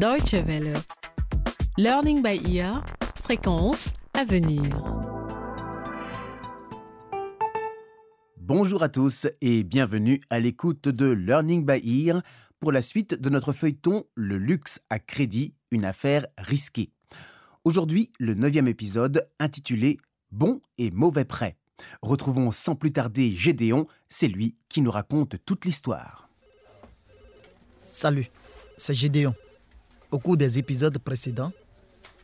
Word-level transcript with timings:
Deutsche 0.00 0.32
Welle. 0.46 0.72
Learning 1.76 2.22
by 2.22 2.40
ear, 2.56 2.82
fréquence 3.22 3.92
à 4.14 4.24
venir. 4.24 4.62
Bonjour 8.38 8.82
à 8.82 8.88
tous 8.88 9.26
et 9.42 9.62
bienvenue 9.62 10.18
à 10.30 10.40
l'écoute 10.40 10.88
de 10.88 11.10
Learning 11.10 11.66
by 11.66 12.06
Ear 12.06 12.22
pour 12.60 12.72
la 12.72 12.80
suite 12.80 13.20
de 13.20 13.28
notre 13.28 13.52
feuilleton 13.52 14.04
Le 14.14 14.38
luxe 14.38 14.80
à 14.88 14.98
crédit, 14.98 15.52
une 15.70 15.84
affaire 15.84 16.26
risquée. 16.38 16.94
Aujourd'hui, 17.64 18.10
le 18.18 18.32
neuvième 18.32 18.68
épisode 18.68 19.28
intitulé 19.38 19.98
Bon 20.32 20.62
et 20.78 20.90
mauvais 20.90 21.26
prêt. 21.26 21.58
Retrouvons 22.00 22.52
sans 22.52 22.74
plus 22.74 22.92
tarder 22.92 23.32
Gédéon, 23.32 23.86
c'est 24.08 24.28
lui 24.28 24.56
qui 24.70 24.80
nous 24.80 24.90
raconte 24.90 25.36
toute 25.44 25.66
l'histoire. 25.66 26.30
Salut, 27.84 28.30
c'est 28.78 28.94
Gédéon. 28.94 29.34
Au 30.10 30.18
cours 30.18 30.36
des 30.36 30.58
épisodes 30.58 30.98
précédents, 30.98 31.52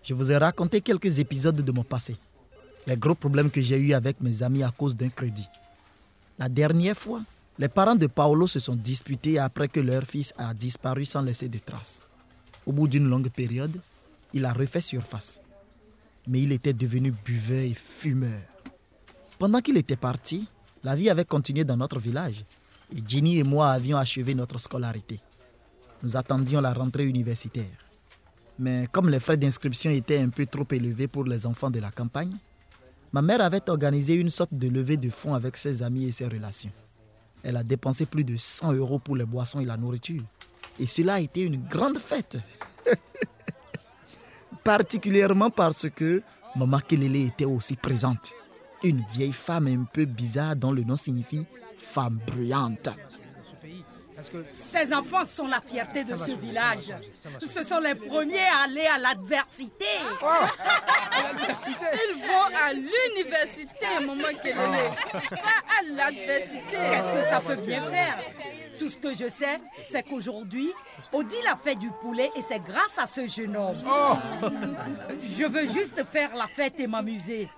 je 0.02 0.12
vous 0.12 0.32
ai 0.32 0.36
raconté 0.36 0.80
quelques 0.80 1.20
épisodes 1.20 1.62
de 1.62 1.72
mon 1.72 1.84
passé. 1.84 2.16
Les 2.86 2.96
gros 2.96 3.14
problèmes 3.14 3.50
que 3.50 3.62
j'ai 3.62 3.78
eus 3.78 3.92
avec 3.92 4.20
mes 4.20 4.42
amis 4.42 4.64
à 4.64 4.72
cause 4.72 4.96
d'un 4.96 5.09
crédit. 5.09 5.48
La 6.36 6.48
dernière 6.48 6.96
fois, 6.96 7.22
les 7.59 7.68
parents 7.68 7.95
de 7.95 8.09
Paolo 8.09 8.48
se 8.48 8.59
sont 8.59 8.74
disputés 8.74 9.38
après 9.38 9.68
que 9.68 9.78
leur 9.78 10.02
fils 10.02 10.34
a 10.36 10.52
disparu 10.52 11.04
sans 11.04 11.22
laisser 11.22 11.48
de 11.48 11.59
traces. 11.59 12.00
Au 12.66 12.72
bout 12.72 12.88
d'une 12.88 13.09
longue 13.09 13.30
période, 13.30 13.80
il 14.34 14.45
a 14.45 14.52
refait 14.52 14.80
surface. 14.80 15.40
Mais 16.26 16.42
il 16.42 16.50
était 16.50 16.73
devenu 16.73 17.12
buveur 17.12 17.62
et 17.62 17.74
fumeur. 17.74 18.40
Pendant 19.38 19.60
qu'il 19.60 19.76
était 19.76 19.96
parti, 19.96 20.48
la 20.82 20.96
vie 20.96 21.09
avait 21.09 21.24
continué 21.24 21.62
dans 21.62 21.76
notre 21.76 22.00
village 22.00 22.45
et 22.95 23.02
Ginny 23.06 23.38
et 23.38 23.45
moi 23.45 23.70
avions 23.70 23.96
achevé 23.96 24.34
notre 24.34 24.59
scolarité. 24.59 25.20
Nous 26.02 26.16
attendions 26.16 26.60
la 26.60 26.73
rentrée 26.73 27.06
universitaire. 27.06 27.64
Mais 28.59 28.87
comme 28.91 29.09
les 29.09 29.20
frais 29.20 29.37
d'inscription 29.37 29.90
étaient 29.90 30.18
un 30.18 30.30
peu 30.30 30.46
trop 30.46 30.66
élevés 30.70 31.09
pour 31.09 31.24
les 31.24 31.46
enfants 31.46 31.70
de 31.70 31.80
la 31.80 31.90
campagne, 31.90 32.32
ma 33.12 33.23
mère 33.23 33.40
avait 33.40 33.68
organisé 33.68 34.15
une 34.15 34.30
sorte 34.30 34.54
de 34.54 34.68
levée 34.68 34.96
de 34.96 35.10
fonds 35.10 35.35
avec 35.35 35.57
ses 35.57 35.82
amis 35.82 36.04
et 36.07 36.12
ses 36.12 36.26
relations. 36.26 36.73
Elle 37.43 37.57
a 37.57 37.62
dépensé 37.62 38.07
plus 38.07 38.24
de 38.24 38.37
100 38.37 38.73
euros 38.73 38.98
pour 38.98 39.16
les 39.16 39.24
boissons 39.24 39.60
et 39.60 39.65
la 39.65 39.76
nourriture. 39.76 40.23
Et 40.80 40.87
cela 40.87 41.15
a 41.15 41.20
été 41.20 41.43
une 41.43 41.62
grande 41.62 41.98
fête. 41.98 42.38
Particulièrement 44.65 45.51
parce 45.51 45.88
que 45.90 46.23
Maman 46.57 46.80
Kelele 46.80 47.16
était 47.16 47.45
aussi 47.45 47.76
présente. 47.76 48.32
Une 48.82 49.04
vieille 49.13 49.32
femme 49.32 49.66
un 49.66 49.85
peu 49.85 50.04
bizarre 50.07 50.57
dont 50.57 50.73
le 50.73 50.82
nom 50.82 50.96
signifie 50.96 51.46
femme 51.76 52.18
bruyante. 52.26 52.88
Ces 54.72 54.95
enfants 54.95 55.26
sont 55.26 55.46
la 55.46 55.60
fierté 55.60 56.04
de 56.04 56.16
ce 56.16 56.32
village. 56.32 56.92
Ce 57.46 57.62
sont 57.62 57.80
les 57.80 57.95
premiers 57.95 58.46
à 58.46 58.64
aller 58.64 58.86
à 58.86 58.98
l'adversité. 58.98 59.84
Ils 61.66 62.14
vont 62.23 62.50
à 62.54 62.73
l'université, 62.73 64.00
maman 64.00 64.38
Kelele. 64.42 64.91
Pas 65.12 65.62
à 65.78 65.82
l'adversité. 65.92 66.60
Qu'est-ce 66.70 67.10
que 67.10 67.28
ça 67.28 67.41
peut 67.41 67.56
bien 67.56 67.82
faire? 67.91 68.19
Tout 68.78 68.91
ce 68.91 68.98
que 68.98 69.14
je 69.14 69.28
sais, 69.31 69.58
c'est 69.88 70.03
qu'aujourd'hui, 70.03 70.70
Odile 71.10 71.47
a 71.50 71.56
fait 71.56 71.76
du 71.76 71.91
poulet 72.03 72.30
et 72.36 72.42
c'est 72.42 72.58
grâce 72.58 72.98
à 72.98 73.06
ce 73.06 73.26
jeune 73.26 73.56
homme. 73.56 73.82
Je 75.22 75.44
veux 75.44 75.66
juste 75.66 76.04
faire 76.04 76.34
la 76.36 76.47
fête 76.47 76.78
et 76.78 76.86
m'amuser. 76.86 77.48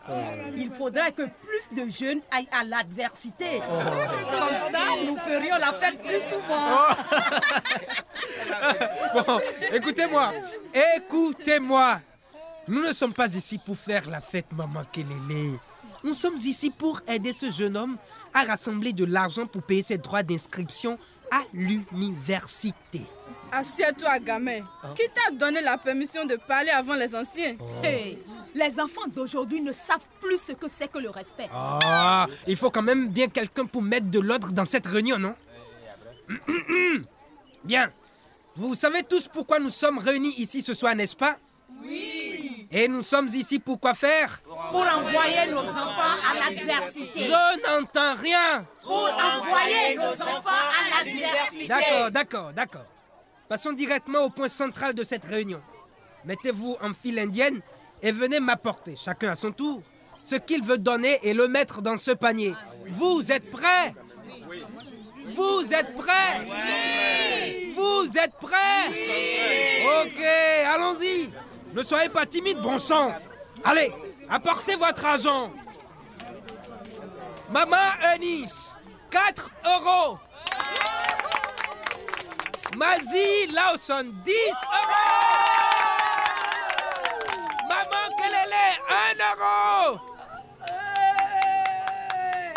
Il 0.56 0.70
faudrait 0.70 1.10
que 1.10 1.22
plus 1.22 1.82
de 1.82 1.88
jeunes 1.90 2.20
aillent 2.30 2.48
à 2.52 2.62
l'adversité. 2.62 3.58
Comme 3.58 4.70
ça, 4.70 4.94
ferions 5.38 5.58
la 5.58 5.72
fête 5.74 6.00
plus 6.02 6.20
souvent. 6.22 6.88
Bon, 9.14 9.40
écoutez-moi, 9.72 10.32
écoutez-moi. 10.96 12.00
Nous 12.66 12.80
ne 12.82 12.92
sommes 12.92 13.14
pas 13.14 13.28
ici 13.28 13.58
pour 13.58 13.76
faire 13.76 14.08
la 14.10 14.20
fête, 14.20 14.52
maman 14.52 14.82
Kelele. 14.92 15.58
Nous 16.04 16.14
sommes 16.14 16.36
ici 16.36 16.70
pour 16.70 17.00
aider 17.08 17.32
ce 17.32 17.50
jeune 17.50 17.76
homme 17.76 17.96
à 18.34 18.44
rassembler 18.44 18.92
de 18.92 19.04
l'argent 19.04 19.46
pour 19.46 19.62
payer 19.62 19.82
ses 19.82 19.98
droits 19.98 20.22
d'inscription 20.22 20.98
à 21.30 21.40
l'université. 21.54 23.02
Assieds-toi, 23.50 24.18
gamin. 24.18 24.60
Qui 24.94 25.08
t'a 25.14 25.30
donné 25.32 25.60
la 25.62 25.78
permission 25.78 26.24
de 26.26 26.36
parler 26.36 26.70
avant 26.70 26.94
les 26.94 27.14
anciens? 27.14 27.56
Hey, 27.82 28.18
les 28.54 28.80
enfants 28.80 29.06
d'aujourd'hui 29.08 29.60
ne 29.60 29.72
savent 29.72 30.06
plus 30.20 30.38
ce 30.38 30.52
que 30.52 30.68
c'est 30.68 30.88
que 30.90 30.98
le 30.98 31.10
respect. 31.10 31.48
Ah, 31.52 32.26
il 32.46 32.56
faut 32.56 32.70
quand 32.70 32.82
même 32.82 33.08
bien 33.08 33.28
quelqu'un 33.28 33.66
pour 33.66 33.82
mettre 33.82 34.06
de 34.10 34.18
l'ordre 34.18 34.52
dans 34.52 34.64
cette 34.64 34.86
réunion, 34.86 35.18
non? 35.18 35.34
Bien. 37.64 37.92
Vous 38.56 38.74
savez 38.74 39.02
tous 39.02 39.28
pourquoi 39.28 39.58
nous 39.58 39.70
sommes 39.70 39.98
réunis 39.98 40.34
ici 40.38 40.62
ce 40.62 40.74
soir, 40.74 40.94
n'est-ce 40.94 41.16
pas? 41.16 41.36
Oui. 41.82 42.66
Et 42.70 42.86
nous 42.88 43.02
sommes 43.02 43.28
ici 43.28 43.58
pour 43.58 43.80
quoi 43.80 43.94
faire? 43.94 44.40
Pour 44.42 44.80
envoyer 44.86 45.46
nos 45.50 45.60
enfants 45.60 46.18
à 46.30 46.50
l'adversité. 46.50 47.10
Je 47.16 47.62
n'entends 47.62 48.14
rien. 48.20 48.66
Pour 48.82 49.08
envoyer 49.08 49.96
nos 49.96 50.12
enfants 50.12 50.50
à 50.50 51.04
l'adversité. 51.04 51.68
D'accord, 51.68 52.10
d'accord, 52.10 52.52
d'accord. 52.52 52.84
Passons 53.48 53.72
directement 53.72 54.20
au 54.24 54.30
point 54.30 54.48
central 54.48 54.92
de 54.94 55.02
cette 55.02 55.24
réunion. 55.24 55.62
Mettez-vous 56.26 56.76
en 56.82 56.92
file 56.92 57.18
indienne 57.18 57.62
et 58.02 58.12
venez 58.12 58.40
m'apporter, 58.40 58.94
chacun 58.96 59.30
à 59.30 59.34
son 59.34 59.52
tour, 59.52 59.82
ce 60.22 60.36
qu'il 60.36 60.62
veut 60.62 60.78
donner 60.78 61.18
et 61.22 61.32
le 61.32 61.48
mettre 61.48 61.82
dans 61.82 61.96
ce 61.96 62.12
panier. 62.12 62.54
Vous 62.88 63.30
êtes 63.30 63.50
prêts? 63.50 63.94
Vous 65.26 65.72
êtes 65.72 65.94
prêts? 65.94 67.70
Vous 67.74 68.06
êtes 68.18 68.34
prêts? 68.34 68.88
Ok, 70.02 70.22
allons-y. 70.66 71.30
Ne 71.74 71.82
soyez 71.82 72.08
pas 72.08 72.26
timide, 72.26 72.58
bon 72.58 72.78
sang. 72.78 73.12
Allez, 73.64 73.92
apportez 74.28 74.76
votre 74.76 75.04
argent. 75.04 75.50
Maman 77.50 77.76
Eunice, 78.14 78.74
4 79.10 79.50
euros. 79.64 80.18
Mazie 82.76 83.46
Lawson, 83.52 84.12
10 84.24 84.32
euros 84.32 84.98
Maman 87.66 88.08
1 88.88 88.92
euro 89.20 90.00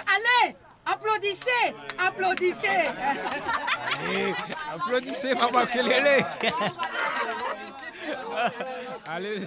Allez, 0.07 0.55
applaudissez, 0.85 1.75
applaudissez. 1.97 2.87
Allez, 3.99 4.33
applaudissez 4.73 5.33
Maman 5.35 5.65
Kelele 5.65 6.25
Allez 9.05 9.45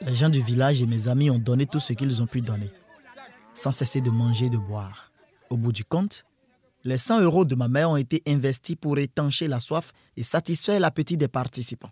Les 0.00 0.14
gens 0.14 0.28
du 0.28 0.40
village 0.42 0.82
et 0.82 0.86
mes 0.86 1.08
amis 1.08 1.30
ont 1.30 1.38
donné 1.38 1.66
tout 1.66 1.80
ce 1.80 1.92
qu'ils 1.92 2.22
ont 2.22 2.26
pu 2.26 2.40
donner, 2.40 2.70
sans 3.54 3.72
cesser 3.72 4.00
de 4.00 4.10
manger 4.10 4.46
et 4.46 4.50
de 4.50 4.58
boire. 4.58 5.10
Au 5.50 5.56
bout 5.56 5.72
du 5.72 5.84
compte, 5.84 6.24
les 6.84 6.98
100 6.98 7.22
euros 7.22 7.44
de 7.44 7.56
ma 7.56 7.68
mère 7.68 7.90
ont 7.90 7.96
été 7.96 8.22
investis 8.28 8.76
pour 8.76 8.98
étancher 8.98 9.48
la 9.48 9.58
soif 9.58 9.92
et 10.16 10.22
satisfaire 10.22 10.78
l'appétit 10.78 11.16
des 11.16 11.28
participants. 11.28 11.90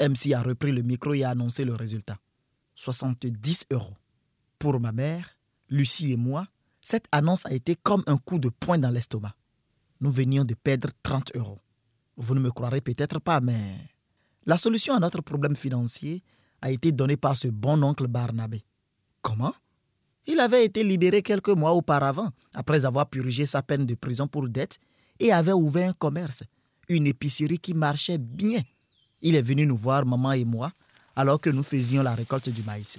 MC 0.00 0.34
a 0.34 0.42
repris 0.42 0.72
le 0.72 0.82
micro 0.82 1.14
et 1.14 1.24
a 1.24 1.30
annoncé 1.30 1.64
le 1.64 1.74
résultat. 1.74 2.16
70 2.74 3.66
euros. 3.70 3.96
Pour 4.58 4.80
ma 4.80 4.92
mère, 4.92 5.38
Lucie 5.68 6.12
et 6.12 6.16
moi, 6.16 6.46
cette 6.80 7.06
annonce 7.12 7.46
a 7.46 7.52
été 7.52 7.76
comme 7.76 8.02
un 8.06 8.18
coup 8.18 8.38
de 8.38 8.48
poing 8.48 8.78
dans 8.78 8.90
l'estomac. 8.90 9.34
Nous 10.00 10.10
venions 10.10 10.44
de 10.44 10.54
perdre 10.54 10.90
30 11.02 11.36
euros. 11.36 11.60
Vous 12.16 12.34
ne 12.34 12.40
me 12.40 12.50
croirez 12.50 12.80
peut-être 12.80 13.20
pas, 13.20 13.40
mais 13.40 13.78
la 14.46 14.58
solution 14.58 14.94
à 14.94 15.00
notre 15.00 15.22
problème 15.22 15.56
financier 15.56 16.22
a 16.60 16.70
été 16.70 16.92
donnée 16.92 17.16
par 17.16 17.36
ce 17.36 17.48
bon 17.48 17.82
oncle 17.82 18.06
Barnabé. 18.06 18.64
Comment? 19.22 19.54
Il 20.26 20.40
avait 20.40 20.64
été 20.64 20.82
libéré 20.84 21.22
quelques 21.22 21.48
mois 21.50 21.72
auparavant, 21.72 22.30
après 22.54 22.84
avoir 22.84 23.08
purgé 23.08 23.46
sa 23.46 23.62
peine 23.62 23.84
de 23.86 23.94
prison 23.94 24.26
pour 24.26 24.48
dette, 24.48 24.78
et 25.18 25.32
avait 25.32 25.52
ouvert 25.52 25.90
un 25.90 25.92
commerce, 25.92 26.42
une 26.88 27.06
épicerie 27.06 27.58
qui 27.58 27.74
marchait 27.74 28.18
bien. 28.18 28.62
Il 29.20 29.34
est 29.34 29.42
venu 29.42 29.66
nous 29.66 29.76
voir, 29.76 30.04
maman 30.06 30.32
et 30.32 30.44
moi, 30.44 30.72
alors 31.16 31.40
que 31.40 31.50
nous 31.50 31.62
faisions 31.62 32.02
la 32.02 32.14
récolte 32.14 32.48
du 32.48 32.62
maïs. 32.62 32.98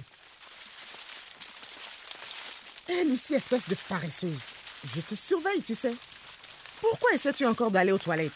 Hé, 2.88 3.04
Lucie, 3.04 3.34
espèce 3.34 3.68
de 3.68 3.76
paresseuse. 3.88 4.40
Je 4.94 5.00
te 5.00 5.14
surveille, 5.14 5.62
tu 5.62 5.74
sais. 5.74 5.94
Pourquoi 6.80 7.12
essaies-tu 7.14 7.44
encore 7.46 7.70
d'aller 7.70 7.92
aux 7.92 7.98
toilettes? 7.98 8.32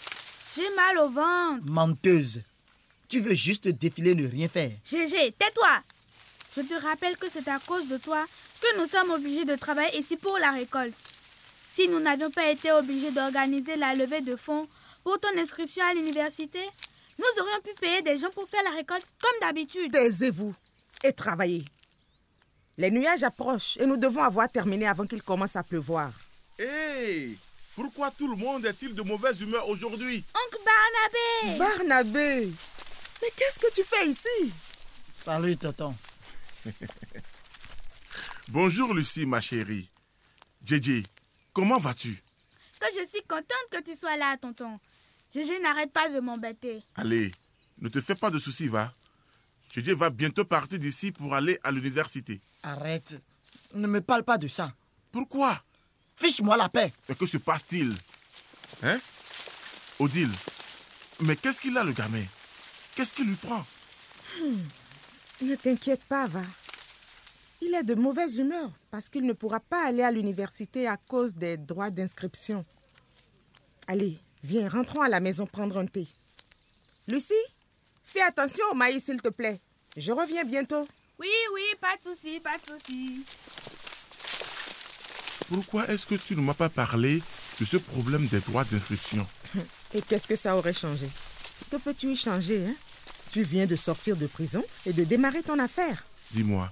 J'ai 0.56 0.69
mal 0.75 0.99
au 0.99 1.11
ventre. 1.11 1.62
Menteuse 1.65 2.43
Tu 3.09 3.21
veux 3.21 3.35
juste 3.35 3.69
défiler 3.69 4.15
ne 4.15 4.27
rien 4.27 4.49
faire. 4.49 4.73
Gégé, 4.85 5.32
tais-toi. 5.38 5.83
Je 6.56 6.62
te 6.62 6.75
rappelle 6.75 7.17
que 7.17 7.29
c'est 7.31 7.47
à 7.47 7.59
cause 7.61 7.88
de 7.88 7.97
toi 7.99 8.26
que 8.61 8.81
nous 8.81 8.87
sommes 8.88 9.11
obligés 9.12 9.44
de 9.44 9.55
travailler 9.55 9.99
ici 9.99 10.17
pour 10.17 10.37
la 10.38 10.50
récolte. 10.53 10.97
Si 11.71 11.88
nous 11.88 12.00
n'avions 12.00 12.31
pas 12.31 12.50
été 12.50 12.73
obligés 12.73 13.12
d'organiser 13.12 13.76
la 13.76 13.94
levée 13.94 14.21
de 14.21 14.35
fonds 14.35 14.67
pour 15.05 15.21
ton 15.21 15.38
inscription 15.38 15.85
à 15.85 15.94
l'université, 15.94 16.61
nous 17.20 17.43
aurions 17.43 17.61
pu 17.62 17.75
payer 17.75 18.02
des 18.02 18.17
gens 18.17 18.31
pour 18.31 18.49
faire 18.49 18.62
la 18.64 18.70
récolte 18.70 19.06
comme 19.20 19.40
d'habitude. 19.40 19.93
Taisez-vous 19.93 20.55
et 21.05 21.12
travaillez. 21.12 21.64
Les 22.78 22.90
nuages 22.90 23.22
approchent 23.25 23.76
et 23.78 23.87
nous 23.87 23.96
devons 23.96 24.22
avoir 24.22 24.50
terminé 24.50 24.87
avant 24.87 25.06
qu'il 25.06 25.22
commence 25.22 25.55
à 25.56 25.62
pleuvoir. 25.62 26.12
Hé 26.58 27.37
Pourquoi 27.75 28.11
tout 28.11 28.28
le 28.28 28.37
monde 28.37 28.64
est-il 28.64 28.94
de 28.94 29.02
mauvaise 29.02 29.40
humeur 29.40 29.69
aujourd'hui? 29.69 30.25
Oncle 30.34 30.62
Barnabé 30.64 31.58
Barnabé 31.58 32.52
Mais 33.23 33.28
qu'est-ce 33.37 33.58
que 33.58 33.73
tu 33.75 33.82
fais 33.84 34.08
ici? 34.08 34.52
Salut, 35.12 35.56
tonton. 35.56 35.94
Bonjour 38.49 38.94
Lucie, 38.94 39.26
ma 39.26 39.40
chérie. 39.40 39.88
JJ, 40.64 41.02
comment 41.52 41.78
vas-tu? 41.78 42.23
Que 42.81 42.87
je 42.99 43.06
suis 43.06 43.23
contente 43.23 43.69
que 43.70 43.82
tu 43.82 43.94
sois 43.94 44.16
là, 44.16 44.37
tonton. 44.38 44.78
Je 45.35 45.62
n'arrête 45.62 45.93
pas 45.93 46.09
de 46.09 46.21
m'embêter. 46.21 46.82
Allez, 46.97 47.31
ne 47.79 47.88
te 47.88 48.00
fais 48.00 48.15
pas 48.15 48.31
de 48.31 48.38
soucis, 48.38 48.67
va. 48.67 48.93
JJ 49.75 49.91
va 49.91 50.11
bientôt 50.11 50.44
partir 50.44 50.79
d'ici 50.79 51.12
pour 51.12 51.35
aller 51.35 51.59
à 51.62 51.71
l'université. 51.71 52.41
Arrête. 52.62 53.23
Ne 53.75 53.87
me 53.87 54.00
parle 54.00 54.25
pas 54.25 54.38
de 54.38 54.49
ça. 54.49 54.75
Pourquoi? 55.12 55.62
Fiche-moi 56.17 56.56
la 56.56 56.69
paix. 56.69 56.93
Mais 57.09 57.15
que 57.15 57.27
se 57.27 57.37
passe-t-il? 57.37 57.94
Hein? 58.82 58.99
Odile, 59.99 60.31
mais 61.21 61.37
qu'est-ce 61.37 61.61
qu'il 61.61 61.76
a 61.76 61.85
le 61.85 61.93
gamin? 61.93 62.25
Qu'est-ce 62.94 63.12
qui 63.12 63.25
lui 63.25 63.35
prend? 63.37 63.65
Ne 65.43 65.55
t'inquiète 65.55 66.05
pas, 66.05 66.26
va. 66.26 66.43
Il 67.61 67.75
est 67.75 67.83
de 67.83 67.94
mauvaise 67.94 68.38
humeur 68.38 68.71
parce 68.91 69.09
qu'il 69.09 69.26
ne 69.26 69.35
pourra 69.35 69.61
pas 69.61 69.87
aller 69.87 70.03
à 70.03 70.11
l'université 70.11 70.88
à 70.88 70.97
cause 70.97 71.35
des 71.35 71.56
droits 71.59 71.91
d'inscription. 71.91 72.65
Allez, 73.87 74.19
viens, 74.42 74.69
rentrons 74.69 75.02
à 75.02 75.08
la 75.08 75.20
maison 75.20 75.46
prendre 75.46 75.78
un 75.78 75.87
thé. 75.87 76.06
Lucie, 77.08 77.34
fais 78.04 78.22
attention 78.22 78.64
au 78.70 78.75
maïs, 78.75 79.04
s'il 79.04 79.20
te 79.20 79.28
plaît. 79.28 79.60
Je 79.96 80.12
reviens 80.12 80.44
bientôt. 80.44 80.87
Oui, 81.19 81.28
oui, 81.54 81.62
pas 81.81 81.96
de 81.96 82.02
souci, 82.02 82.40
pas 82.40 82.56
de 82.56 82.72
souci. 82.72 83.25
Pourquoi 85.48 85.88
est-ce 85.88 86.06
que 86.06 86.14
tu 86.14 86.37
ne 86.37 86.40
m'as 86.40 86.54
pas 86.54 86.69
parlé 86.69 87.22
de 87.58 87.64
ce 87.64 87.76
problème 87.76 88.26
des 88.26 88.40
droits 88.40 88.64
d'inscription 88.64 89.26
Et 89.94 90.00
qu'est-ce 90.02 90.28
que 90.28 90.37
ça 90.37 90.56
aurait 90.56 90.72
changé? 90.72 91.08
Que 91.70 91.76
peux-tu 91.76 92.12
y 92.12 92.16
changer, 92.16 92.66
hein? 92.66 92.75
Tu 93.32 93.42
viens 93.42 93.66
de 93.66 93.76
sortir 93.76 94.16
de 94.16 94.26
prison 94.26 94.64
et 94.87 94.92
de 94.92 95.04
démarrer 95.04 95.42
ton 95.42 95.58
affaire. 95.58 96.04
Dis-moi, 96.32 96.70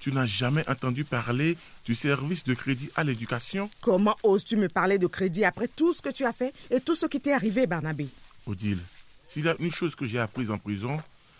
tu 0.00 0.12
n'as 0.12 0.26
jamais 0.26 0.68
entendu 0.68 1.04
parler 1.04 1.56
du 1.84 1.94
service 1.94 2.44
de 2.44 2.54
crédit 2.54 2.90
à 2.96 3.04
l'éducation? 3.04 3.70
Comment 3.80 4.16
oses-tu 4.22 4.56
me 4.56 4.68
parler 4.68 4.98
de 4.98 5.06
crédit 5.06 5.44
après 5.44 5.68
tout 5.68 5.92
ce 5.92 6.02
que 6.02 6.10
tu 6.10 6.24
as 6.24 6.32
fait 6.32 6.52
et 6.70 6.80
tout 6.80 6.94
ce 6.94 7.06
qui 7.06 7.20
t'est 7.20 7.32
arrivé, 7.32 7.66
Barnabé? 7.66 8.08
Odile, 8.46 8.80
s'il 9.24 9.44
y 9.44 9.48
a 9.48 9.56
une 9.58 9.72
chose 9.72 9.94
que 9.94 10.06
j'ai 10.06 10.18
apprise 10.18 10.50
en 10.50 10.58
prison, 10.58 10.98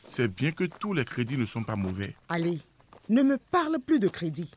c'est 0.09 0.29
bien 0.29 0.53
que 0.53 0.65
tous 0.65 0.93
les 0.93 1.05
crédits 1.05 1.37
ne 1.37 1.47
sont 1.47 1.63
pas 1.63 1.77
mauvais. 1.77 2.15
Allez, 2.29 2.61
ne 3.09 3.23
me 3.23 3.39
parle 3.39 3.79
plus 3.79 4.01
de 4.01 4.09
crédit. 4.09 4.51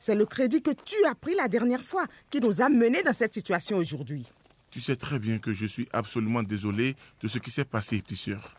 C'est 0.00 0.14
le 0.14 0.26
crédit 0.26 0.60
que 0.60 0.70
tu 0.70 0.96
as 1.08 1.14
pris 1.14 1.34
la 1.34 1.48
dernière 1.48 1.82
fois 1.82 2.04
qui 2.30 2.40
nous 2.40 2.60
a 2.60 2.68
menés 2.68 3.02
dans 3.02 3.14
cette 3.14 3.32
situation 3.32 3.78
aujourd'hui. 3.78 4.26
Tu 4.70 4.80
sais 4.80 4.96
très 4.96 5.18
bien 5.18 5.38
que 5.38 5.54
je 5.54 5.66
suis 5.66 5.88
absolument 5.92 6.42
désolé 6.42 6.96
de 7.22 7.28
ce 7.28 7.38
qui 7.38 7.50
s'est 7.50 7.64
passé, 7.64 8.02
petite 8.02 8.18
sœur. 8.18 8.54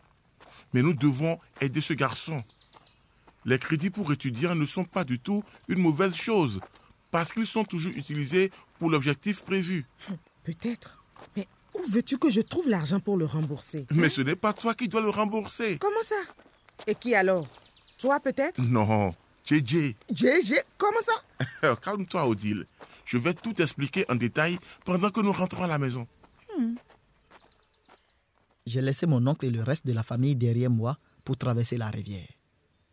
Mais 0.73 0.81
nous 0.81 0.93
devons 0.93 1.37
aider 1.61 1.81
ce 1.81 1.93
garçon. 1.93 2.43
Les 3.45 3.59
crédits 3.59 3.91
pour 3.91 4.11
étudiants 4.11 4.55
ne 4.55 4.65
sont 4.65 4.83
pas 4.83 5.03
du 5.03 5.19
tout 5.19 5.43
une 5.67 5.79
mauvaise 5.79 6.15
chose, 6.15 6.59
parce 7.11 7.31
qu'ils 7.31 7.45
sont 7.45 7.63
toujours 7.63 7.93
utilisés 7.95 8.51
pour 8.79 8.89
l'objectif 8.89 9.43
prévu. 9.43 9.85
Peut-être. 10.43 11.03
Mais 11.35 11.47
où 11.73 11.79
veux-tu 11.89 12.17
que 12.17 12.29
je 12.29 12.41
trouve 12.41 12.67
l'argent 12.67 12.99
pour 12.99 13.17
le 13.17 13.25
rembourser 13.25 13.87
Mais 13.91 14.09
ce 14.09 14.21
n'est 14.21 14.35
pas 14.35 14.53
toi 14.53 14.73
qui 14.73 14.87
dois 14.87 15.01
le 15.01 15.09
rembourser. 15.09 15.77
Comment 15.79 16.03
ça? 16.03 16.15
Et 16.87 16.95
qui 16.95 17.15
alors? 17.15 17.47
Toi 17.97 18.19
peut-être? 18.19 18.61
Non, 18.61 19.11
JJ. 19.45 19.95
JJ 20.11 20.53
Comment 20.77 20.99
ça? 21.01 21.75
Calme-toi, 21.81 22.27
Odile. 22.27 22.67
Je 23.05 23.17
vais 23.17 23.33
tout 23.33 23.59
expliquer 23.61 24.05
en 24.09 24.15
détail 24.15 24.59
pendant 24.83 25.09
que 25.09 25.21
nous 25.21 25.31
rentrons 25.31 25.63
à 25.63 25.67
la 25.67 25.77
maison. 25.77 26.07
J'ai 28.65 28.81
laissé 28.81 29.05
mon 29.05 29.25
oncle 29.27 29.45
et 29.45 29.51
le 29.51 29.61
reste 29.63 29.85
de 29.85 29.93
la 29.93 30.03
famille 30.03 30.35
derrière 30.35 30.69
moi 30.69 30.97
pour 31.23 31.37
traverser 31.37 31.77
la 31.77 31.89
rivière. 31.89 32.27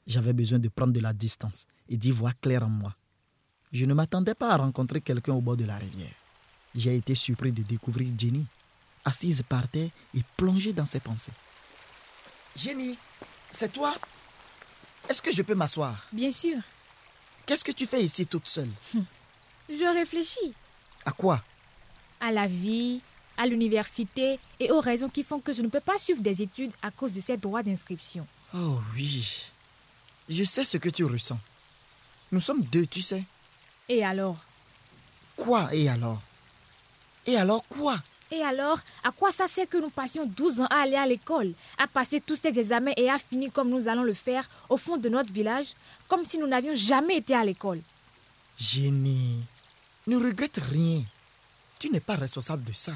J'avais 0.06 0.32
besoin 0.32 0.58
de 0.58 0.69
prendre 0.69 0.93
de 0.93 1.00
la 1.00 1.12
distance 1.12 1.66
et 1.88 1.96
d'y 1.96 2.10
voir 2.10 2.38
clair 2.40 2.62
en 2.64 2.69
moi. 2.69 2.94
Je 3.72 3.84
ne 3.87 3.94
m'attendais 3.94 4.34
pas 4.34 4.50
à 4.52 4.56
rencontrer 4.56 5.00
quelqu'un 5.00 5.32
au 5.34 5.40
bord 5.40 5.56
de 5.56 5.64
la 5.64 5.76
rivière. 5.76 6.12
J'ai 6.75 6.96
été 6.96 7.14
surpris 7.14 7.52
de 7.52 7.62
découvrir 7.62 8.10
Jenny, 8.19 8.44
assise 9.04 9.43
par 9.49 9.69
terre 9.69 9.90
et 10.14 10.22
plongée 10.37 10.72
dans 10.72 10.87
ses 10.87 11.00
pensées. 11.00 11.32
Jenny, 12.56 12.99
c'est 13.50 13.72
toi? 13.72 13.94
Est-ce 15.08 15.22
que 15.22 15.32
je 15.32 15.43
peux 15.43 15.54
m'asseoir? 15.54 16.06
Bien 16.12 16.31
sûr. 16.31 16.58
Qu'est-ce 17.46 17.64
que 17.64 17.72
tu 17.72 17.87
fais 17.87 18.02
ici 18.05 18.26
toute 18.26 18.46
seule? 18.46 18.70
Je 19.69 19.94
réfléchis 19.94 20.52
À 21.05 21.12
quoi? 21.12 21.43
À 22.20 22.31
la 22.31 22.46
vie, 22.46 23.00
à 23.37 23.46
l'université 23.46 24.38
et 24.60 24.70
aux 24.70 24.81
raisons 24.81 25.08
qui 25.08 25.25
font 25.25 25.40
que 25.40 25.52
je 25.52 25.62
ne 25.62 25.69
peux 25.69 25.81
pas 25.81 25.98
suivre 25.98 26.20
des 26.22 26.43
études 26.43 26.72
à 26.82 26.90
cause 26.90 27.12
de 27.12 27.20
ces 27.20 27.37
droits 27.37 27.62
d'inscription. 27.62 28.26
Oh 28.55 28.81
oui, 28.94 29.51
je 30.32 30.44
sais 30.44 30.64
ce 30.64 30.76
que 30.76 30.88
tu 30.88 31.05
ressens. 31.05 31.38
Nous 32.31 32.40
sommes 32.40 32.62
deux, 32.62 32.87
tu 32.87 33.02
sais. 33.02 33.25
Et 33.88 34.05
alors? 34.05 34.37
Quoi 35.37 35.69
et 35.75 35.88
alors? 35.88 36.20
Et 37.26 37.37
alors 37.37 37.64
quoi? 37.69 37.99
Et 38.31 38.43
alors, 38.43 38.81
à 39.05 39.12
quoi 39.12 39.31
ça 39.31 39.46
sert 39.46 39.69
que 39.69 39.76
nous 39.76 39.90
passions 39.90 40.25
12 40.25 40.61
ans 40.61 40.67
à 40.70 40.82
aller 40.82 40.96
à 40.96 41.06
l'école, 41.06 41.52
à 41.76 41.87
passer 41.87 42.20
tous 42.20 42.37
ces 42.37 42.58
examens 42.58 42.93
et 42.96 43.11
à 43.11 43.19
finir 43.19 43.52
comme 43.52 43.69
nous 43.69 43.88
allons 43.88 44.05
le 44.05 44.14
faire 44.14 44.49
au 44.70 44.79
fond 44.79 44.96
de 44.96 45.11
notre 45.11 45.31
village, 45.32 45.75
comme 46.08 46.25
si 46.25 46.38
nous 46.38 46.46
n'avions 46.46 46.75
jamais 46.75 47.19
été 47.19 47.34
à 47.34 47.44
l'école? 47.44 47.82
Jenny, 48.56 49.44
ne 50.06 50.17
regrette 50.17 50.61
rien. 50.62 51.02
Tu 51.79 51.90
n'es 51.90 52.00
pas 52.00 52.17
responsable 52.17 52.64
de 52.64 52.73
ça. 52.73 52.94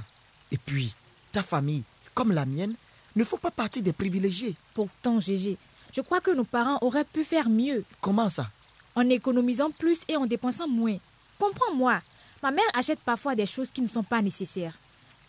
Et 0.51 0.59
puis, 0.59 0.95
ta 1.33 1.43
famille, 1.43 1.83
comme 2.15 2.33
la 2.33 2.47
mienne, 2.47 2.75
ne 3.15 3.25
font 3.25 3.37
pas 3.37 3.51
partie 3.51 3.83
des 3.83 3.93
privilégiés. 3.93 4.55
Pourtant, 4.75 5.21
Gégé, 5.21 5.59
je 5.97 6.03
crois 6.03 6.21
que 6.21 6.31
nos 6.31 6.45
parents 6.45 6.79
auraient 6.83 7.05
pu 7.05 7.25
faire 7.25 7.49
mieux, 7.49 7.85
Comment 8.03 8.29
ça? 8.29 8.51
En 8.95 9.09
économisant 9.09 9.71
plus 9.71 10.01
et 10.09 10.17
en 10.17 10.27
dépensant 10.27 10.69
moins. 10.69 10.97
Comprends-moi, 11.39 12.01
ma 12.43 12.51
mère 12.51 12.65
achète 12.75 13.01
parfois 13.01 13.35
des 13.35 13.47
choses 13.47 13.71
qui 13.71 13.81
ne 13.83 13.87
sont 13.87 14.03
pas 14.03 14.21
nécessaires, 14.23 14.79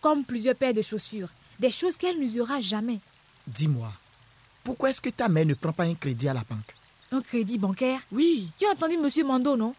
comme 0.02 0.24
plusieurs 0.26 0.56
paires 0.56 0.74
de 0.74 0.82
chaussures, 0.82 1.30
des 1.60 1.70
choses 1.72 1.98
qu'elle 1.98 2.20
n'usera 2.20 2.60
jamais. 2.62 3.00
Dis-moi, 3.46 3.92
pourquoi 4.64 4.90
est-ce 4.90 5.02
que 5.02 5.10
ta 5.10 5.28
mère 5.30 5.46
ne 5.46 5.54
prend 5.54 5.74
pas 5.74 5.84
un 5.86 5.96
crédit 5.96 6.28
à 6.28 6.34
la 6.34 6.44
banque? 6.44 6.76
Un 7.12 7.22
crédit 7.22 7.58
bancaire? 7.58 8.02
Oui, 8.12 8.50
Tu 8.58 8.66
as 8.66 8.72
entendu 8.72 8.98
Monsieur 8.98 9.24
Mando, 9.26 9.56
non? 9.56 9.74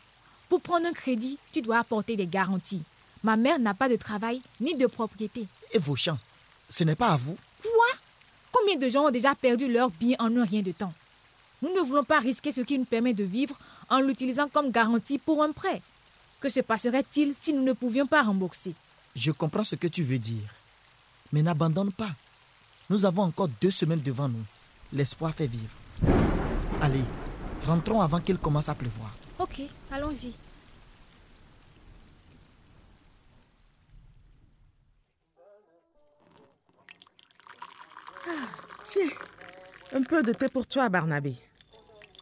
Pour 0.49 0.63
prendre 0.63 0.87
un 0.87 0.93
crédit, 0.93 1.39
tu 1.53 1.61
dois 1.61 1.79
apporter 1.79 2.17
des 2.17 2.27
garanties. 2.27 2.83
Ma 3.23 3.37
mère 3.37 3.59
n'a 3.59 3.75
pas 3.75 3.91
de 3.91 3.97
travail 3.97 4.41
ni 4.61 4.75
de 4.75 4.87
propriété. 4.87 5.47
et 5.73 5.79
vos 5.79 5.97
champs 5.97 6.19
Ce 6.71 6.85
n'est 6.85 6.95
pas 6.97 7.09
à 7.09 7.17
vous? 7.17 7.37
Combien 8.69 8.87
de 8.87 8.93
gens 8.93 9.07
ont 9.07 9.11
déjà 9.11 9.35
perdu 9.35 9.67
leur 9.67 9.89
bien 9.89 10.15
en 10.19 10.37
un 10.37 10.45
rien 10.45 10.61
de 10.61 10.73
temps 10.73 10.93
Nous 11.63 11.71
ne 11.75 11.81
voulons 11.81 12.05
pas 12.05 12.19
risquer 12.19 12.53
ce 12.53 12.61
qui 12.61 12.79
nous 12.79 12.85
permet 12.85 13.15
de 13.15 13.25
vivre 13.25 13.57
en 13.89 13.99
l'utilisant 13.99 14.47
comme 14.47 14.71
garantie 14.71 15.17
pour 15.17 15.43
un 15.43 15.53
prêt. 15.53 15.81
Que 16.39 16.51
se 16.51 16.61
passerait-il 16.61 17.35
si 17.41 17.55
nous 17.55 17.63
ne 17.63 17.73
pouvions 17.73 18.05
pas 18.07 18.21
rembourser? 18.21 18.75
Je 19.17 19.31
comprends 19.31 19.65
ce 19.65 19.75
que 19.75 19.87
tu 19.87 20.03
veux 20.03 20.19
dire. 20.19 20.53
Mais 21.33 21.41
n'abandonne 21.41 21.93
pas. 21.93 22.11
Nous 22.91 23.07
avons 23.07 23.23
encore 23.23 23.49
deux 23.63 23.71
semaines 23.71 24.03
devant 24.03 24.29
nous. 24.29 24.45
L'espoir 24.93 25.33
fait 25.35 25.47
vivre. 25.47 25.75
Allez, 26.83 27.05
rentrons 27.65 28.03
avant 28.03 28.21
qu'il 28.21 28.37
commence 28.37 28.69
à 28.69 28.75
pleuvoir. 28.75 29.15
Ok, 29.39 29.63
allons-y. 29.91 30.35
Tiens, 38.85 39.11
un 39.93 40.03
peu 40.03 40.23
de 40.23 40.33
thé 40.33 40.49
pour 40.49 40.67
toi, 40.67 40.89
Barnabé. 40.89 41.37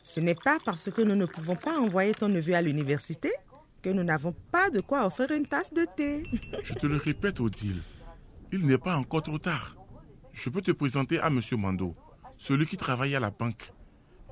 Ce 0.03 0.21
n'est 0.21 0.35
pas 0.35 0.59
parce 0.65 0.91
que 0.91 1.03
nous 1.03 1.15
ne 1.17 1.27
pouvons 1.27 1.57
pas 1.57 1.79
envoyer 1.79 2.15
ton 2.15 2.29
neveu 2.29 2.55
à 2.55 2.63
l'université 2.63 3.33
que 3.83 3.91
nous 3.91 4.05
n'avons 4.05 4.33
pas 4.51 4.71
de 4.71 4.81
quoi 4.81 5.07
offrir 5.07 5.31
une 5.31 5.47
tasse 5.47 5.73
de 5.73 5.87
thé. 5.97 6.23
Je 6.63 6.75
te 6.75 6.87
le 6.87 6.97
répète, 6.97 7.41
Odile, 7.41 7.83
il 8.53 8.67
n'est 8.67 8.79
pas 8.79 8.97
encore 8.97 9.23
trop 9.23 9.39
tard. 9.39 9.77
Je 10.33 10.51
peux 10.51 10.63
te 10.63 10.73
présenter 10.73 11.19
à 11.19 11.31
Monsieur 11.31 11.57
Mando, 11.57 11.95
celui 12.37 12.67
qui 12.67 12.77
travaille 12.77 13.15
à 13.15 13.21
la 13.21 13.31
banque. 13.31 13.73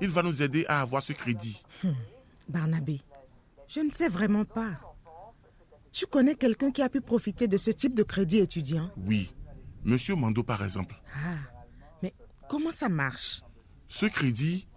Il 0.01 0.09
va 0.09 0.23
nous 0.23 0.41
aider 0.41 0.65
à 0.67 0.81
avoir 0.81 1.01
ce 1.01 1.13
crédit. 1.13 1.63
Barnabé, 2.49 3.01
je 3.67 3.79
ne 3.79 3.89
sais 3.89 4.09
vraiment 4.09 4.45
pas. 4.45 4.79
Tu 5.91 6.05
connais 6.05 6.35
quelqu'un 6.35 6.71
qui 6.71 6.81
a 6.81 6.89
pu 6.89 6.99
profiter 6.99 7.47
de 7.47 7.57
ce 7.57 7.71
type 7.71 7.95
de 7.95 8.03
crédit 8.03 8.39
étudiant? 8.39 8.91
Oui, 8.97 9.33
Monsieur 9.85 10.15
Mando 10.15 10.43
par 10.43 10.63
exemple. 10.63 10.95
Ah, 11.15 11.37
comment 12.49 12.71
ça 12.71 12.89
marche? 12.89 13.41
Ce 13.87 14.05
crédit 14.05 14.67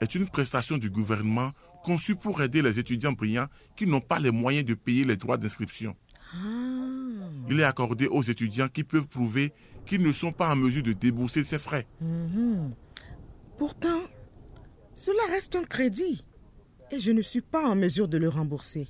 est 0.00 0.14
une 0.14 0.28
prestation 0.28 0.78
du 0.78 0.90
gouvernement 0.90 1.52
conçue 1.82 2.16
pour 2.16 2.42
aider 2.42 2.62
les 2.62 2.78
étudiants 2.78 3.12
brillants 3.12 3.48
qui 3.76 3.86
n'ont 3.86 4.00
pas 4.00 4.18
les 4.18 4.30
moyens 4.30 4.66
de 4.66 4.74
payer 4.74 5.04
les 5.04 5.16
droits 5.16 5.36
d'inscription. 5.36 5.96
Il 7.48 7.60
est 7.60 7.64
accordé 7.64 8.06
aux 8.06 8.22
étudiants 8.22 8.68
qui 8.68 8.84
peuvent 8.84 9.08
prouver 9.08 9.52
qu'ils 9.86 10.02
ne 10.02 10.12
sont 10.12 10.32
pas 10.32 10.52
en 10.52 10.56
mesure 10.56 10.82
de 10.82 10.92
débourser 10.92 11.44
ces 11.44 11.58
frais. 11.58 11.86
Pourtant, 13.56 14.02
cela 14.94 15.22
reste 15.30 15.56
un 15.56 15.64
crédit 15.64 16.24
et 16.90 17.00
je 17.00 17.10
ne 17.10 17.22
suis 17.22 17.40
pas 17.40 17.66
en 17.66 17.74
mesure 17.74 18.08
de 18.08 18.18
le 18.18 18.28
rembourser. 18.28 18.88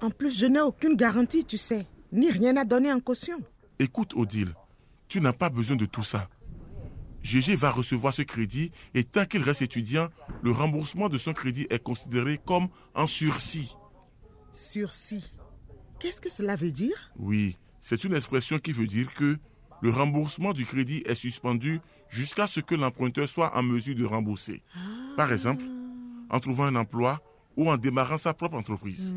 En 0.00 0.10
plus, 0.10 0.38
je 0.38 0.46
n'ai 0.46 0.60
aucune 0.60 0.96
garantie, 0.96 1.44
tu 1.44 1.58
sais, 1.58 1.86
ni 2.12 2.30
rien 2.30 2.56
à 2.56 2.64
donner 2.64 2.92
en 2.92 3.00
caution. 3.00 3.38
Écoute, 3.78 4.14
Odile, 4.14 4.54
Tu 5.08 5.20
n'as 5.20 5.32
pas 5.32 5.50
besoin 5.50 5.76
de 5.76 5.86
tout 5.86 6.02
ça. 6.02 6.28
Gégé 7.22 7.54
va 7.54 7.70
recevoir 7.70 8.14
ce 8.14 8.22
crédit 8.22 8.70
et 8.94 9.04
tant 9.04 9.26
qu'il 9.26 9.42
reste 9.42 9.62
étudiant, 9.62 10.08
le 10.42 10.52
remboursement 10.52 11.08
de 11.08 11.18
son 11.18 11.32
crédit 11.32 11.66
est 11.70 11.82
considéré 11.82 12.38
comme 12.44 12.68
en 12.94 13.06
sursis. 13.06 13.76
Sursis 14.52 15.32
Qu'est-ce 15.98 16.20
que 16.20 16.30
cela 16.30 16.56
veut 16.56 16.72
dire? 16.72 17.12
Oui, 17.18 17.58
c'est 17.78 18.04
une 18.04 18.14
expression 18.14 18.58
qui 18.58 18.72
veut 18.72 18.86
dire 18.86 19.12
que 19.14 19.36
le 19.82 19.90
remboursement 19.90 20.52
du 20.54 20.64
crédit 20.64 21.02
est 21.04 21.14
suspendu 21.14 21.80
jusqu'à 22.08 22.46
ce 22.46 22.60
que 22.60 22.74
l'emprunteur 22.74 23.28
soit 23.28 23.56
en 23.56 23.62
mesure 23.62 23.94
de 23.94 24.04
rembourser. 24.04 24.62
Par 25.16 25.30
exemple, 25.32 25.64
en 26.30 26.40
trouvant 26.40 26.64
un 26.64 26.76
emploi 26.76 27.20
ou 27.56 27.70
en 27.70 27.76
démarrant 27.76 28.16
sa 28.16 28.32
propre 28.32 28.56
entreprise. 28.56 29.14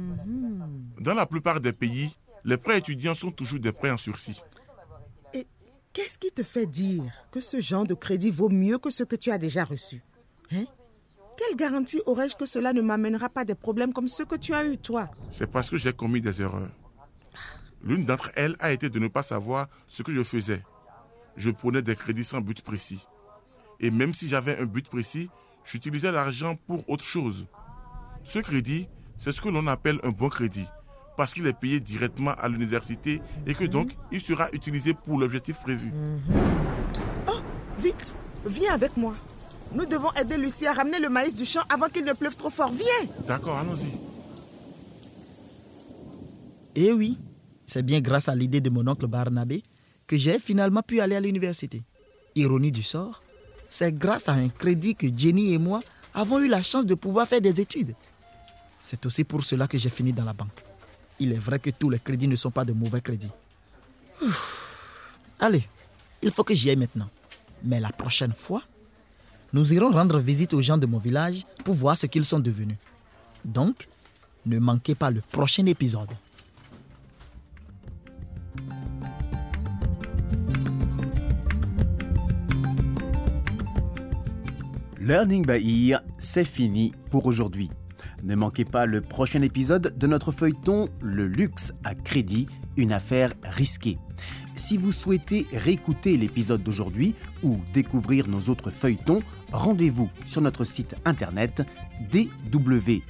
Dans 1.00 1.14
la 1.14 1.26
plupart 1.26 1.62
des 1.62 1.74
pays, 1.74 2.16
les 2.44 2.58
prêts 2.58 2.80
étudiants 2.80 3.16
sont 3.16 3.32
toujours 3.32 3.60
des 3.60 3.72
prêts 3.72 3.92
en 3.92 3.98
sursis. 3.98 4.42
Qu'est-ce 5.94 6.18
qui 6.18 6.32
te 6.32 6.42
fait 6.42 6.66
dire 6.66 7.04
que 7.32 7.40
ce 7.40 7.62
genre 7.62 7.86
de 7.86 7.94
crédit 7.94 8.32
vaut 8.32 8.50
mieux 8.50 8.80
que 8.80 8.90
ce 8.90 9.04
que 9.04 9.16
tu 9.16 9.30
as 9.30 9.38
déjà 9.38 9.64
reçu? 9.64 10.02
Hein? 10.52 10.66
Quelle 11.38 11.56
garantie 11.56 12.02
aurais-je 12.08 12.36
que 12.36 12.48
cela 12.48 12.74
ne 12.74 12.82
m'amènera 12.82 13.30
pas 13.30 13.46
des 13.46 13.54
problèmes 13.54 13.94
comme 13.94 14.08
ceux 14.08 14.26
que 14.26 14.36
tu 14.36 14.56
as 14.56 14.66
eus, 14.66 14.80
toi? 14.80 15.12
C'est 15.30 15.46
parce 15.46 15.70
que 15.70 15.78
j'ai 15.78 15.94
commis 15.94 16.20
des 16.20 16.42
erreurs. 16.42 16.72
L'une 17.84 18.06
d'entre 18.06 18.32
elles 18.36 18.56
a 18.60 18.72
été 18.72 18.90
de 18.90 18.98
ne 18.98 19.08
pas 19.08 19.22
savoir 19.22 19.68
ce 19.88 20.02
que 20.02 20.12
je 20.12 20.24
faisais. 20.24 20.64
Je 21.38 21.52
prenais 21.52 21.84
des 21.84 21.96
crédits 21.96 22.26
sans 22.26 22.42
but 22.42 22.64
précis. 22.64 23.06
Et 23.80 23.92
même 23.92 24.16
si 24.16 24.28
j'avais 24.28 24.58
un 24.58 24.66
but 24.66 24.90
précis, 24.90 25.30
j'utilisais 25.64 26.12
l'argent 26.12 26.56
pour 26.56 26.90
autre 26.90 27.06
chose. 27.06 27.46
Ce 28.24 28.40
crédit, 28.40 28.88
c'est 29.20 29.32
ce 29.32 29.42
que 29.42 29.50
l'on 29.50 29.68
appelle 29.68 30.00
un 30.04 30.10
bon 30.10 30.30
crédit, 30.30 30.66
parce 31.16 31.34
qu'il 31.34 31.46
est 31.48 31.54
payé 31.54 31.80
directement 31.80 32.32
à 32.32 32.48
l'université 32.48 33.22
et 33.46 33.54
que 33.54 33.66
donc 33.66 33.92
il 34.12 34.22
sera 34.22 34.50
utilisé 34.52 34.94
pour 34.94 35.18
l'objectif 35.18 35.60
prévu. 35.60 35.92
Oh, 37.28 37.40
vite, 37.80 38.16
viens 38.46 38.74
avec 38.74 38.98
moi. 38.98 39.14
Nous 39.74 39.86
devons 39.86 40.12
aider 40.14 40.38
Lucie 40.38 40.68
à 40.68 40.74
ramener 40.74 41.00
le 41.00 41.10
maïs 41.10 41.34
du 41.34 41.46
champ 41.46 41.62
avant 41.70 41.88
qu'il 41.88 42.06
ne 42.06 42.14
pleuve 42.14 42.36
trop 42.36 42.50
fort. 42.50 42.72
Viens 42.72 43.10
D'accord, 43.28 43.58
allons-y. 43.58 43.90
Eh 46.76 46.92
oui, 46.92 47.18
c'est 47.66 47.84
bien 47.84 48.00
grâce 48.02 48.30
à 48.30 48.36
l'idée 48.36 48.62
de 48.62 48.70
mon 48.70 48.88
oncle 48.88 49.08
Barnabé 49.08 49.64
que 50.08 50.18
j'ai 50.18 50.40
finalement 50.40 50.82
pu 50.82 51.00
aller 51.00 51.16
à 51.16 51.20
l'université. 51.20 51.84
Ironie 52.36 52.72
du 52.72 52.84
sort, 52.84 53.24
c'est 53.70 53.92
grâce 53.96 54.28
à 54.30 54.34
un 54.34 54.50
crédit 54.50 54.96
que 54.96 55.08
Jenny 55.16 55.54
et 55.54 55.58
moi 55.58 55.80
avons 56.14 56.40
eu 56.40 56.48
la 56.48 56.62
chance 56.62 56.86
de 56.86 56.96
pouvoir 56.96 57.28
faire 57.28 57.42
des 57.42 57.60
études. 57.60 57.96
C'est 58.80 59.06
aussi 59.06 59.24
pour 59.24 59.44
cela 59.44 59.68
que 59.68 59.78
j'ai 59.78 59.90
fini 59.90 60.14
dans 60.14 60.26
la 60.26 60.34
banque. 60.34 60.64
Il 61.20 61.32
est 61.34 61.40
vrai 61.40 61.60
que 61.60 61.70
tous 61.70 61.90
les 61.90 62.00
crédits 62.00 62.28
ne 62.28 62.36
sont 62.36 62.52
pas 62.52 62.66
de 62.66 62.74
mauvais 62.74 63.02
crédits. 63.02 63.32
Allez, 65.40 65.68
il 66.22 66.32
faut 66.32 66.44
que 66.44 66.54
j'y 66.54 66.70
aille 66.70 66.76
maintenant. 66.76 67.10
Mais 67.64 67.80
la 67.80 67.90
prochaine 67.90 68.34
fois, 68.34 68.64
nous 69.54 69.72
irons 69.74 69.92
rendre 69.92 70.20
visite 70.20 70.54
aux 70.54 70.62
gens 70.62 70.78
de 70.78 70.86
mon 70.86 70.98
village 70.98 71.46
pour 71.64 71.74
voir 71.76 71.96
ce 71.98 72.08
qu'ils 72.08 72.26
sont 72.26 72.40
devenus. 72.40 72.78
Donc, 73.46 73.88
ne 74.46 74.60
manquez 74.60 74.96
pas 74.96 75.12
le 75.12 75.22
prochain 75.22 75.66
épisode. 75.66 76.10
Learning 85.00 85.46
by 85.46 85.90
Ear, 85.90 86.02
c'est 86.18 86.46
fini 86.46 86.94
pour 87.10 87.26
aujourd'hui. 87.26 87.70
Ne 88.24 88.36
manquez 88.36 88.64
pas 88.64 88.86
le 88.86 89.02
prochain 89.02 89.42
épisode 89.42 89.98
de 89.98 90.08
notre 90.08 90.32
feuilleton 90.32 90.88
Le 91.02 91.28
luxe 91.28 91.74
à 91.84 91.94
crédit, 91.94 92.48
une 92.78 92.94
affaire 92.94 93.34
risquée. 93.44 93.98
Si 94.56 94.78
vous 94.78 94.94
souhaitez 94.94 95.46
réécouter 95.52 96.16
l'épisode 96.16 96.64
d'aujourd'hui 96.64 97.16
ou 97.42 97.60
découvrir 97.74 98.30
nos 98.30 98.40
autres 98.50 98.72
feuilletons, 98.72 99.20
rendez-vous 99.52 100.10
sur 100.26 100.42
notre 100.42 100.64
site 100.64 100.96
internet 101.04 101.64
dw.de/lbe. 102.12 103.02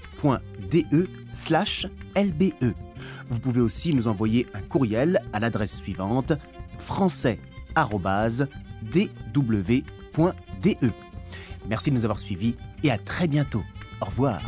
Vous 3.29 3.39
pouvez 3.39 3.62
aussi 3.62 3.93
nous 3.93 4.08
envoyer 4.08 4.48
un 4.55 4.62
courriel 4.62 5.22
à 5.32 5.39
l'adresse 5.39 5.75
suivante 5.75 6.34
français@dw.de. 6.79 7.43
Merci 11.70 11.91
de 11.91 11.96
nous 11.96 12.03
avoir 12.03 12.20
suivis 12.20 12.55
et 12.84 12.89
à 12.89 12.98
très 12.98 13.27
bientôt. 13.27 13.62
Au 14.01 14.05
revoir. 14.05 14.41